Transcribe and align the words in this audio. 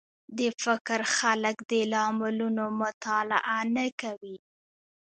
د 0.37 0.39
فکر 0.63 0.99
خلک 1.17 1.55
د 1.71 1.73
لاملونو 1.93 2.65
مطالعه 2.81 3.57
نه 3.75 3.85
کوي 4.01 4.37